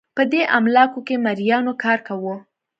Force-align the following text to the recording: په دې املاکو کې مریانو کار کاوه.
په 0.17 0.23
دې 0.31 0.41
املاکو 0.57 0.99
کې 1.07 1.15
مریانو 1.25 1.73
کار 1.83 1.99
کاوه. 2.07 2.35